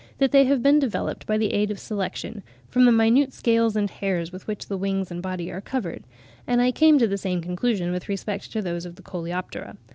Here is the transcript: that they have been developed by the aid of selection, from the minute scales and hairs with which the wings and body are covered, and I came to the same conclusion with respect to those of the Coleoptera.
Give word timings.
that 0.17 0.31
they 0.31 0.45
have 0.45 0.63
been 0.63 0.79
developed 0.79 1.27
by 1.27 1.37
the 1.37 1.53
aid 1.53 1.69
of 1.69 1.77
selection, 1.77 2.41
from 2.67 2.85
the 2.85 2.91
minute 2.91 3.31
scales 3.31 3.75
and 3.75 3.91
hairs 3.91 4.31
with 4.31 4.47
which 4.47 4.65
the 4.67 4.75
wings 4.75 5.11
and 5.11 5.21
body 5.21 5.51
are 5.51 5.61
covered, 5.61 6.05
and 6.47 6.59
I 6.59 6.71
came 6.71 6.97
to 6.97 7.07
the 7.07 7.19
same 7.19 7.39
conclusion 7.39 7.91
with 7.91 8.09
respect 8.09 8.51
to 8.53 8.63
those 8.63 8.83
of 8.87 8.95
the 8.95 9.03
Coleoptera. 9.03 9.77